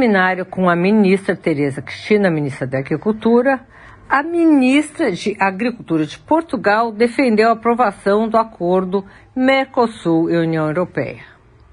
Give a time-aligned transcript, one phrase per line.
[0.00, 3.60] Seminário com a ministra Tereza Cristina, ministra da Agricultura,
[4.08, 9.04] a ministra de Agricultura de Portugal defendeu a aprovação do acordo
[9.36, 11.20] Mercosul e União Europeia.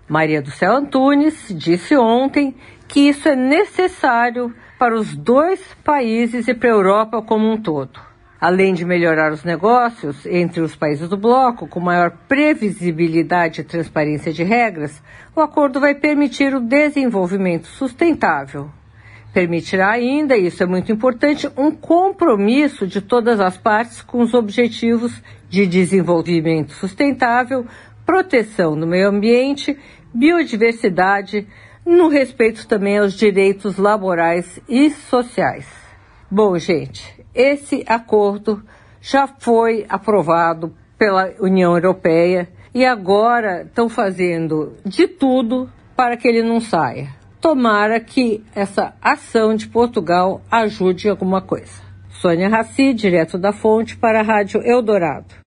[0.09, 2.53] Maria do Céu Antunes disse ontem
[2.85, 8.06] que isso é necessário para os dois países e para a Europa como um todo.
[8.39, 14.31] Além de melhorar os negócios entre os países do bloco, com maior previsibilidade e transparência
[14.31, 15.01] de regras,
[15.35, 18.69] o acordo vai permitir o desenvolvimento sustentável.
[19.33, 24.35] Permitirá ainda, e isso é muito importante, um compromisso de todas as partes com os
[24.35, 27.65] objetivos de desenvolvimento sustentável,
[28.05, 29.77] proteção do meio ambiente,
[30.13, 31.47] biodiversidade,
[31.83, 35.65] no respeito também aos direitos laborais e sociais.
[36.29, 38.63] Bom, gente, esse acordo
[38.99, 46.41] já foi aprovado pela União Europeia e agora estão fazendo de tudo para que ele
[46.41, 47.09] não saia.
[47.39, 51.85] Tomara que essa ação de Portugal ajude alguma coisa.
[52.09, 55.45] Sônia Raci, direto da fonte, para a Rádio Eldorado.